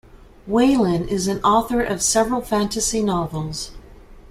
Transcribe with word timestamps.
Whelan, 0.47 1.07
is 1.09 1.27
an 1.27 1.39
author 1.43 1.83
of 1.83 2.01
several 2.01 2.41
fantasy 2.41 3.03
novels. 3.03 3.69